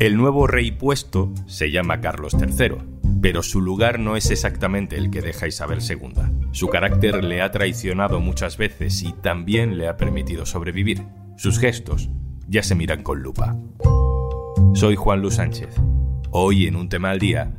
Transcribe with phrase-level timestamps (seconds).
[0.00, 2.78] El nuevo rey puesto se llama Carlos III,
[3.20, 6.14] pero su lugar no es exactamente el que deja Isabel II.
[6.52, 11.04] Su carácter le ha traicionado muchas veces y también le ha permitido sobrevivir.
[11.36, 12.08] Sus gestos
[12.48, 13.58] ya se miran con lupa.
[14.72, 15.76] Soy Juan Luis Sánchez.
[16.30, 17.52] Hoy en un tema al día,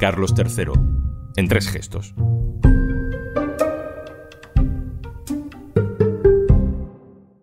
[0.00, 0.72] Carlos III,
[1.36, 2.12] en tres gestos.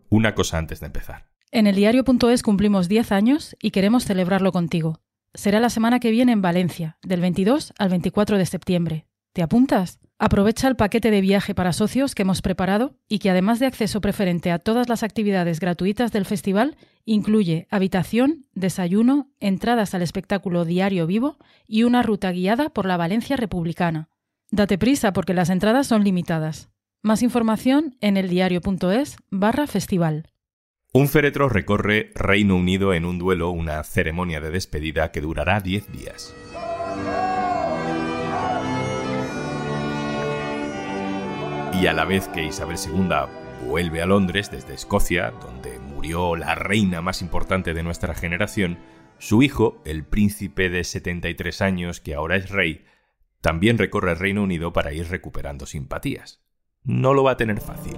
[0.09, 1.30] Una cosa antes de empezar.
[1.53, 5.01] En el diario.es cumplimos 10 años y queremos celebrarlo contigo.
[5.33, 9.05] Será la semana que viene en Valencia, del 22 al 24 de septiembre.
[9.33, 9.99] ¿Te apuntas?
[10.17, 13.99] Aprovecha el paquete de viaje para socios que hemos preparado y que además de acceso
[13.99, 21.05] preferente a todas las actividades gratuitas del festival, incluye habitación, desayuno, entradas al espectáculo diario
[21.05, 24.07] vivo y una ruta guiada por la Valencia Republicana.
[24.51, 26.69] Date prisa porque las entradas son limitadas.
[27.01, 30.30] Más información en eldiario.es barra festival.
[30.93, 35.89] Un féretro recorre Reino Unido en un duelo, una ceremonia de despedida que durará 10
[35.89, 36.35] días.
[41.81, 43.07] Y a la vez que Isabel II
[43.69, 48.77] vuelve a Londres desde Escocia, donde murió la reina más importante de nuestra generación,
[49.17, 52.83] su hijo, el príncipe de 73 años que ahora es rey,
[53.39, 56.43] también recorre el Reino Unido para ir recuperando simpatías.
[56.83, 57.95] No lo va a tener fácil.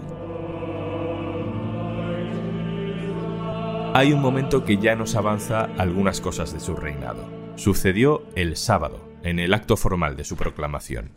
[3.95, 7.29] Hay un momento que ya nos avanza algunas cosas de su reinado.
[7.55, 11.11] Sucedió el sábado, en el acto formal de su proclamación.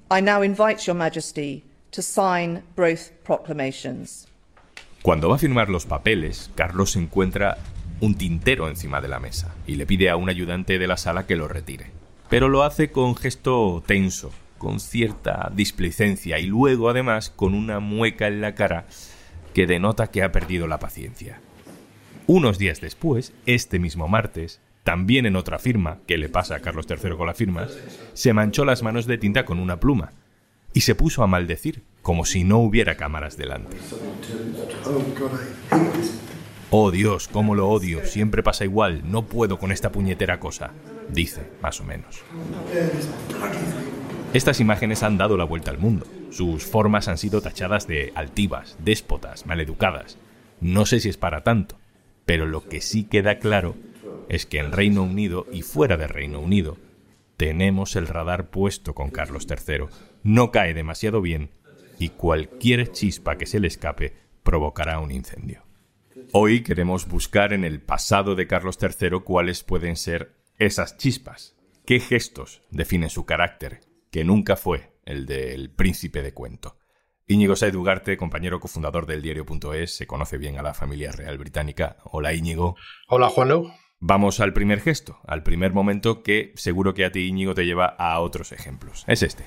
[5.01, 7.57] Cuando va a firmar los papeles, Carlos encuentra
[8.01, 11.27] un tintero encima de la mesa y le pide a un ayudante de la sala
[11.27, 11.87] que lo retire.
[12.29, 18.27] Pero lo hace con gesto tenso, con cierta displicencia y luego además con una mueca
[18.27, 18.85] en la cara
[19.55, 21.41] que denota que ha perdido la paciencia.
[22.29, 26.87] Unos días después, este mismo martes, también en otra firma, que le pasa a Carlos
[26.89, 27.79] III con las firmas,
[28.15, 30.11] se manchó las manos de tinta con una pluma
[30.73, 33.77] y se puso a maldecir, como si no hubiera cámaras delante.
[36.71, 40.73] Oh Dios, cómo lo odio, siempre pasa igual, no puedo con esta puñetera cosa,
[41.09, 42.25] dice, más o menos.
[44.35, 46.07] Estas imágenes han dado la vuelta al mundo.
[46.31, 50.19] Sus formas han sido tachadas de altivas, déspotas, maleducadas.
[50.61, 51.79] No sé si es para tanto,
[52.27, 53.77] pero lo que sí queda claro
[54.29, 56.77] es que en Reino Unido y fuera de Reino Unido
[57.37, 59.87] tenemos el radar puesto con Carlos III.
[60.23, 61.51] No cae demasiado bien
[61.99, 65.63] y cualquier chispa que se le escape provocará un incendio.
[66.33, 71.55] Hoy queremos buscar en el pasado de Carlos III cuáles pueden ser esas chispas,
[71.85, 76.77] qué gestos definen su carácter, que nunca fue el del príncipe de cuento.
[77.29, 81.97] Íñigo Said Ugarte, compañero cofundador del diario.es, se conoce bien a la familia real británica.
[82.05, 82.77] Hola Íñigo.
[83.09, 83.73] Hola Juanlu.
[83.99, 87.87] Vamos al primer gesto, al primer momento que seguro que a ti Íñigo te lleva
[87.87, 89.03] a otros ejemplos.
[89.09, 89.43] Es este.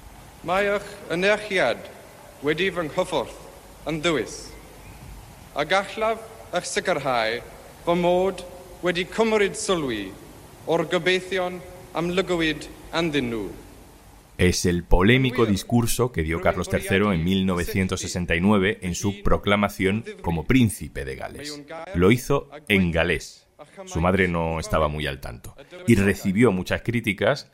[14.40, 21.04] Es el polémico discurso que dio Carlos III en 1969 en su proclamación como príncipe
[21.04, 21.62] de Gales.
[21.94, 23.48] Lo hizo en galés.
[23.86, 25.56] Su madre no estaba muy al tanto
[25.88, 27.52] y recibió muchas críticas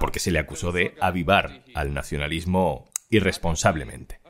[0.00, 4.20] porque se le acusó de avivar al nacionalismo irresponsablemente.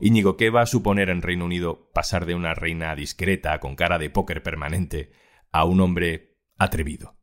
[0.00, 3.98] Íñigo, ¿qué va a suponer en Reino Unido pasar de una reina discreta con cara
[3.98, 5.12] de póker permanente
[5.52, 7.14] a un hombre atrevido?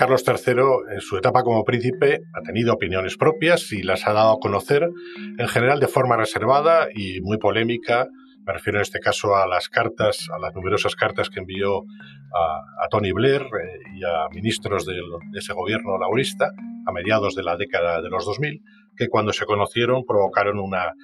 [0.00, 4.32] Carlos III, en su etapa como príncipe, ha tenido opiniones propias y las ha dado
[4.32, 4.88] a conocer,
[5.36, 8.08] en general de forma reservada y muy polémica.
[8.46, 12.88] Me refiero en este caso a las cartas, a las numerosas cartas que envió a,
[12.88, 14.94] Tony Blair eh, y a ministros de,
[15.34, 16.50] ese gobierno laborista
[16.86, 18.62] a mediados de la década de los 2000,
[18.96, 20.94] que cuando se conocieron provocaron una,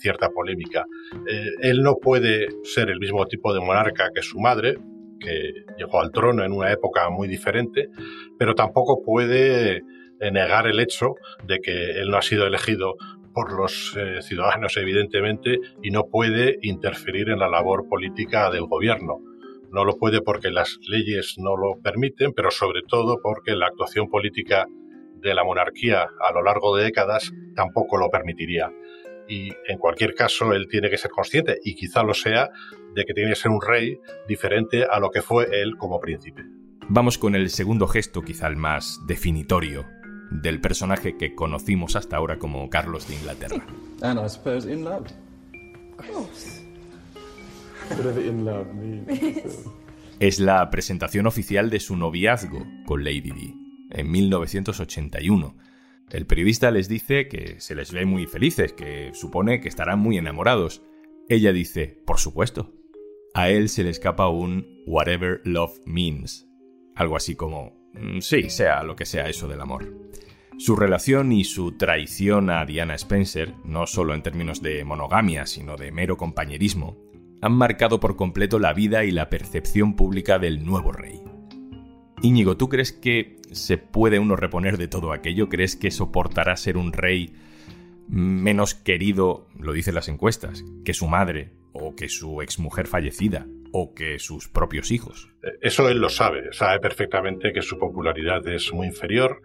[0.00, 0.86] cierta polémica.
[1.28, 4.78] Eh, él no puede ser el mismo tipo de monarca que su madre,
[5.18, 7.88] que llegó al trono en una época muy diferente,
[8.38, 9.82] pero tampoco puede
[10.20, 11.14] eh, negar el hecho
[11.44, 12.94] de que él no ha sido elegido
[13.34, 19.20] por los eh, ciudadanos, evidentemente, y no puede interferir en la labor política del gobierno.
[19.70, 24.08] No lo puede porque las leyes no lo permiten, pero sobre todo porque la actuación
[24.08, 24.66] política
[25.20, 28.72] de la monarquía a lo largo de décadas tampoco lo permitiría.
[29.28, 32.50] Y en cualquier caso, él tiene que ser consciente, y quizá lo sea,
[32.94, 36.42] de que tiene que ser un rey diferente a lo que fue él como príncipe.
[36.88, 39.86] Vamos con el segundo gesto, quizá el más definitorio,
[40.30, 43.66] del personaje que conocimos hasta ahora como Carlos de Inglaterra.
[44.02, 45.06] And I suppose in love.
[45.98, 46.62] Of course.
[47.90, 49.66] Whatever in love means.
[50.18, 53.54] Es la presentación oficial de su noviazgo con Lady Di,
[53.90, 55.54] en 1981.
[56.10, 60.18] El periodista les dice que se les ve muy felices, que supone que estarán muy
[60.18, 60.82] enamorados.
[61.28, 62.72] Ella dice, por supuesto.
[63.34, 66.48] A él se le escapa un whatever love means.
[66.94, 69.92] Algo así como, mm, sí, sea lo que sea eso del amor.
[70.58, 75.76] Su relación y su traición a Diana Spencer, no solo en términos de monogamia, sino
[75.76, 76.96] de mero compañerismo,
[77.42, 81.20] han marcado por completo la vida y la percepción pública del nuevo rey.
[82.22, 85.48] Íñigo, ¿tú crees que se puede uno reponer de todo aquello?
[85.48, 87.34] ¿Crees que soportará ser un rey
[88.08, 93.94] menos querido, lo dicen las encuestas, que su madre, o que su exmujer fallecida, o
[93.94, 95.28] que sus propios hijos?
[95.60, 99.42] Eso él lo sabe, sabe perfectamente que su popularidad es muy inferior,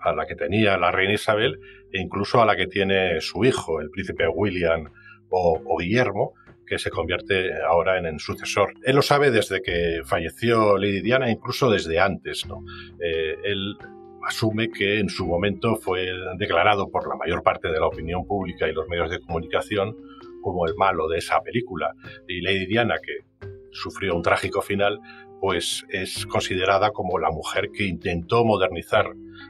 [0.00, 1.58] a la que tenía la reina Isabel
[1.92, 4.90] e incluso a la que tiene su hijo, el príncipe William
[5.30, 6.34] o, Guillermo,
[6.68, 8.74] que se convierte ahora en el sucesor.
[8.82, 12.46] Él lo sabe desde que falleció Lady Diana, incluso desde antes.
[12.46, 12.62] ¿no?
[13.00, 13.76] Eh, él
[14.22, 16.06] asume que en su momento fue
[16.36, 19.96] declarado por la mayor parte de la opinión pública y los medios de comunicación
[20.42, 21.94] como el malo de esa película.
[22.26, 24.98] Y Lady Diana, que sufrió un trágico final,
[25.40, 29.06] pues es considerada como la mujer que intentó modernizar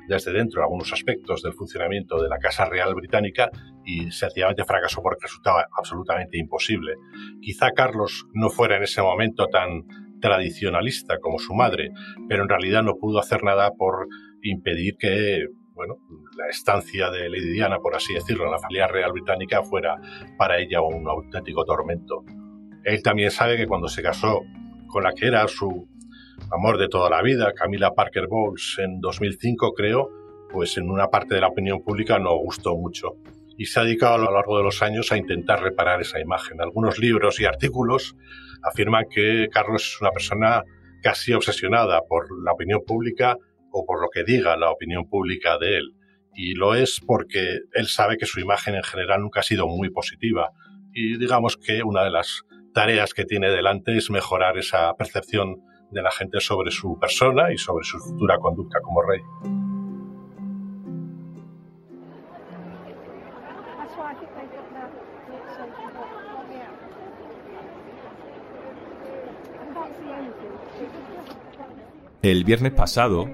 [0.07, 3.51] desde dentro algunos aspectos del funcionamiento de la Casa Real Británica
[3.85, 6.95] y sencillamente fracasó porque resultaba absolutamente imposible.
[7.41, 9.85] Quizá Carlos no fuera en ese momento tan
[10.21, 11.91] tradicionalista como su madre,
[12.29, 14.09] pero en realidad no pudo hacer nada por
[14.43, 15.47] impedir que
[15.79, 15.95] bueno,
[16.37, 19.97] la estancia de Lady Diana, por así decirlo, en la familia real británica fuera
[20.37, 22.25] para ella un auténtico tormento.
[22.83, 24.41] Él también sabe que cuando se casó
[24.89, 25.89] con la que era su
[26.51, 30.11] amor de toda la vida, Camila Parker Bowles, en 2005 creo,
[30.51, 33.17] pues en una parte de la opinión pública no gustó mucho.
[33.57, 36.61] Y se ha dedicado a lo largo de los años a intentar reparar esa imagen.
[36.61, 38.17] Algunos libros y artículos
[38.63, 40.63] afirman que Carlos es una persona
[41.03, 43.37] casi obsesionada por la opinión pública
[43.71, 45.95] o por lo que diga la opinión pública de él.
[46.35, 49.91] Y lo es porque él sabe que su imagen en general nunca ha sido muy
[49.91, 50.51] positiva.
[50.95, 56.03] Y digamos que una de las tareas que tiene delante es mejorar esa percepción de
[56.03, 59.21] la gente sobre su persona y sobre su futura conducta como rey.
[72.21, 73.27] El viernes pasado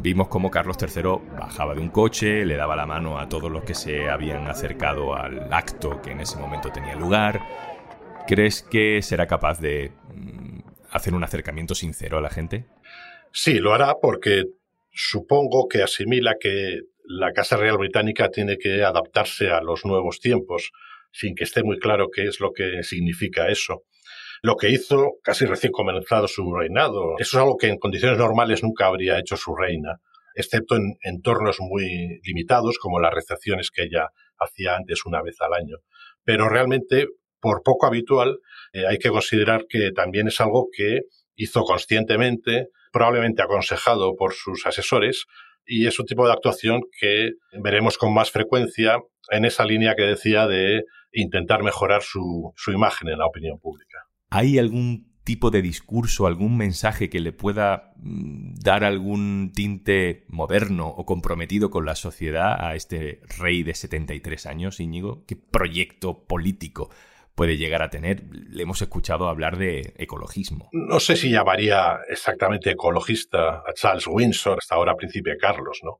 [0.00, 3.62] vimos cómo Carlos III bajaba de un coche, le daba la mano a todos los
[3.62, 7.40] que se habían acercado al acto que en ese momento tenía lugar,
[8.32, 12.64] ¿Crees que será capaz de mm, hacer un acercamiento sincero a la gente?
[13.30, 14.44] Sí, lo hará porque
[14.90, 20.70] supongo que asimila que la Casa Real Británica tiene que adaptarse a los nuevos tiempos,
[21.12, 23.82] sin que esté muy claro qué es lo que significa eso.
[24.40, 28.62] Lo que hizo casi recién comenzado su reinado, eso es algo que en condiciones normales
[28.62, 30.00] nunca habría hecho su reina,
[30.34, 34.08] excepto en entornos muy limitados, como las recepciones que ella
[34.38, 35.76] hacía antes una vez al año.
[36.24, 37.08] Pero realmente
[37.42, 38.38] por poco habitual,
[38.72, 41.00] eh, hay que considerar que también es algo que
[41.34, 45.26] hizo conscientemente, probablemente aconsejado por sus asesores,
[45.66, 48.98] y es un tipo de actuación que veremos con más frecuencia
[49.30, 53.98] en esa línea que decía de intentar mejorar su, su imagen en la opinión pública.
[54.30, 60.88] ¿Hay algún tipo de discurso, algún mensaje que le pueda mm, dar algún tinte moderno
[60.88, 65.24] o comprometido con la sociedad a este rey de 73 años, Íñigo?
[65.26, 66.90] ¿Qué proyecto político
[67.34, 68.22] puede llegar a tener.
[68.50, 70.68] Le hemos escuchado hablar de ecologismo.
[70.72, 75.98] No sé si llamaría exactamente ecologista a Charles Windsor, hasta ahora príncipe Carlos, ¿no?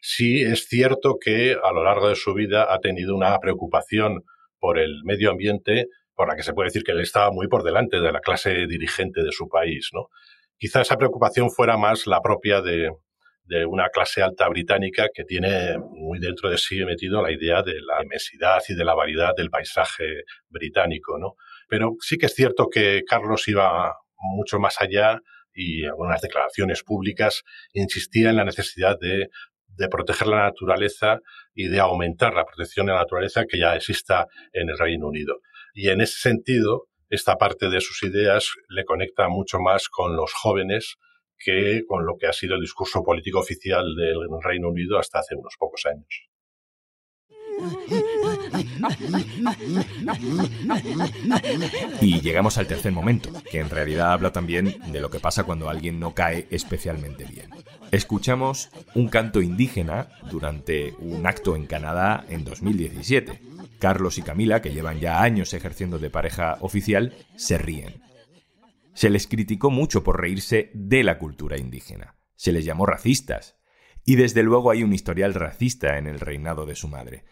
[0.00, 4.24] Sí es cierto que a lo largo de su vida ha tenido una preocupación
[4.58, 7.62] por el medio ambiente, por la que se puede decir que él estaba muy por
[7.62, 10.08] delante de la clase dirigente de su país, ¿no?
[10.56, 12.90] Quizá esa preocupación fuera más la propia de,
[13.44, 17.80] de una clase alta británica que tiene muy dentro de sí metido la idea de
[17.80, 21.34] la inmensidad y de la variedad del paisaje británico, ¿no?
[21.68, 25.20] Pero sí que es cierto que Carlos iba mucho más allá
[25.54, 29.28] y algunas declaraciones públicas insistía en la necesidad de,
[29.76, 31.18] de proteger la naturaleza
[31.54, 35.40] y de aumentar la protección de la naturaleza que ya exista en el Reino Unido.
[35.74, 40.32] Y en ese sentido, esta parte de sus ideas le conecta mucho más con los
[40.32, 40.96] jóvenes
[41.44, 45.34] que con lo que ha sido el discurso político oficial del Reino Unido hasta hace
[45.34, 46.28] unos pocos años.
[52.00, 55.68] Y llegamos al tercer momento, que en realidad habla también de lo que pasa cuando
[55.68, 57.50] alguien no cae especialmente bien.
[57.90, 63.40] Escuchamos un canto indígena durante un acto en Canadá en 2017.
[63.78, 68.02] Carlos y Camila, que llevan ya años ejerciendo de pareja oficial, se ríen.
[68.94, 72.16] Se les criticó mucho por reírse de la cultura indígena.
[72.34, 73.58] Se les llamó racistas.
[74.04, 77.24] Y desde luego hay un historial racista en el reinado de su madre.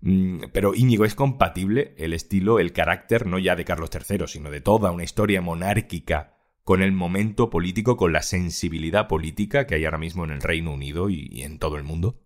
[0.00, 4.50] Mm, pero Íñigo, ¿es compatible el estilo, el carácter, no ya de Carlos III, sino
[4.50, 9.84] de toda una historia monárquica con el momento político, con la sensibilidad política que hay
[9.84, 12.20] ahora mismo en el Reino Unido y, en todo el mundo?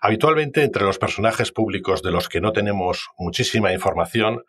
[0.00, 4.44] Habitualmente entre los personajes públicos de los que no tenemos muchísima información,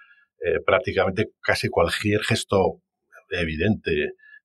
[0.45, 2.81] eh, prácticamente casi cualquier gesto
[3.29, 3.91] evidente,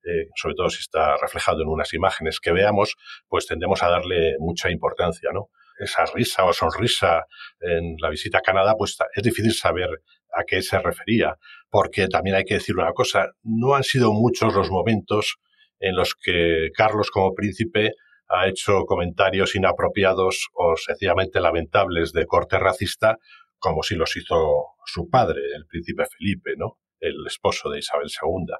[0.05, 2.97] eh, sobre todo si está reflejado en unas imágenes que veamos,
[3.29, 5.50] pues tendemos a darle mucha importancia, ¿no?
[5.79, 7.26] esa risa o sonrisa
[7.61, 9.88] en la visita a Canadá, pues es difícil saber
[10.35, 11.37] a qué se refería,
[11.71, 15.37] porque también hay que decir una cosa, no han sido muchos los momentos
[15.81, 17.93] en los que Carlos como príncipe
[18.29, 23.19] ha hecho comentarios inapropiados o sencillamente lamentables de corte racista,
[23.59, 26.79] como si los hizo su padre, el príncipe Felipe, ¿no?
[27.05, 28.55] El esposo de Isabel II.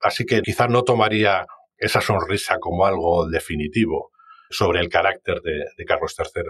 [0.00, 1.46] Así que quizás no tomaría
[1.76, 4.10] esa sonrisa como algo definitivo,
[4.50, 6.42] sobre el carácter de, Carlos III.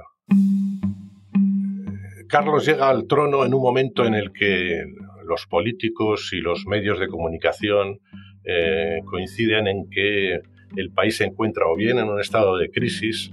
[2.29, 4.85] Carlos llega al trono en un momento en el que
[5.27, 8.01] los políticos y los medios de comunicación
[8.45, 10.41] eh, coinciden en que
[10.77, 13.31] el país se encuentra o bien en un estado de crisis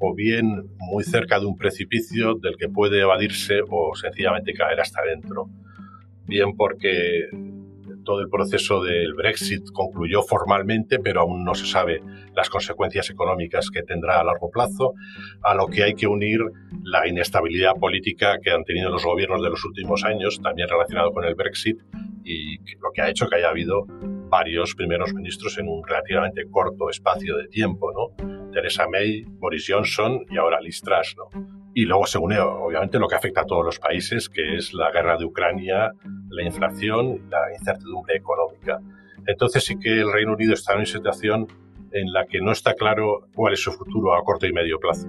[0.00, 5.00] o bien muy cerca de un precipicio del que puede evadirse o sencillamente caer hasta
[5.00, 5.48] adentro.
[6.28, 7.28] Bien porque
[8.04, 12.02] todo el proceso del Brexit concluyó formalmente, pero aún no se sabe
[12.34, 14.94] las consecuencias económicas que tendrá a largo plazo,
[15.42, 16.40] a lo que hay que unir
[16.82, 21.24] la inestabilidad política que han tenido los gobiernos de los últimos años, también relacionado con
[21.24, 21.78] el Brexit,
[22.24, 23.86] y lo que ha hecho que haya habido
[24.28, 28.50] varios primeros ministros en un relativamente corto espacio de tiempo, ¿no?
[28.52, 31.57] Theresa May, Boris Johnson y ahora Liz Truss, ¿no?
[31.78, 34.90] Y luego se une, obviamente, lo que afecta a todos los países, que es la
[34.90, 35.92] guerra de Ucrania,
[36.28, 38.80] la inflación la incertidumbre económica.
[39.24, 41.46] Entonces sí que el Reino Unido está en una situación
[41.92, 45.06] en la que no está claro cuál es su futuro a corto y medio plazo.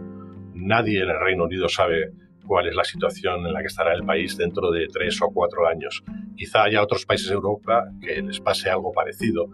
[0.53, 2.11] Nadie en el Reino Unido sabe
[2.45, 5.67] cuál es la situación en la que estará el país dentro de tres o cuatro
[5.67, 6.03] años.
[6.37, 9.47] Quizá haya otros países de Europa que les pase algo parecido,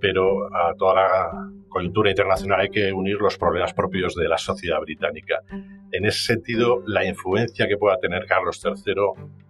[0.00, 4.80] pero a toda la coyuntura internacional hay que unir los problemas propios de la sociedad
[4.80, 5.40] británica.
[5.90, 8.94] En ese sentido, la influencia que pueda tener Carlos III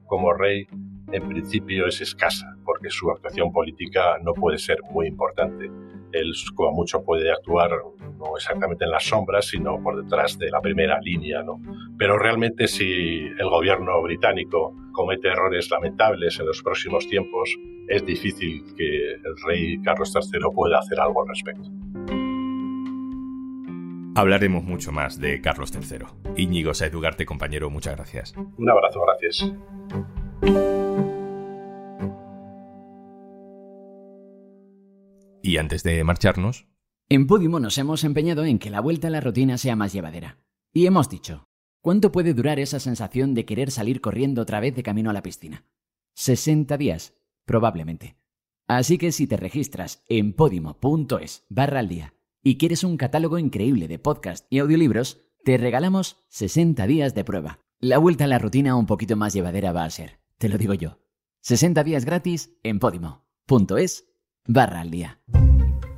[0.07, 0.67] como rey
[1.13, 5.71] en principio es escasa, porque su actuación política no puede ser muy importante.
[6.13, 7.71] Él, como mucho, puede actuar
[8.19, 11.43] no exactamente en las sombras, sino por detrás de la primera línea.
[11.43, 11.61] ¿no?
[11.99, 17.55] Pero realmente, si el gobierno británico comete errores lamentables en los próximos tiempos,
[17.89, 21.71] es difícil que el rey Carlos III pueda hacer algo al respecto.
[24.15, 26.07] Hablaremos mucho más de Carlos III.
[26.37, 28.35] Íñigo Saedugarte, compañero, muchas gracias.
[28.37, 29.51] Un abrazo, gracias.
[35.43, 36.67] Y antes de marcharnos...
[37.09, 40.39] En Podimo nos hemos empeñado en que la vuelta a la rutina sea más llevadera.
[40.75, 41.49] Y hemos dicho,
[41.81, 45.23] ¿cuánto puede durar esa sensación de querer salir corriendo otra vez de camino a la
[45.23, 45.65] piscina?
[46.15, 47.15] 60 días,
[47.47, 48.17] probablemente.
[48.69, 53.89] Así que si te registras en podimo.es barra al día y quieres un catálogo increíble
[53.89, 57.59] de podcast y audiolibros, te regalamos 60 días de prueba.
[57.79, 60.75] La vuelta a la rutina un poquito más llevadera va a ser, te lo digo
[60.75, 60.99] yo.
[61.41, 64.05] 60 días gratis en podimo.es
[64.47, 65.21] barra al día.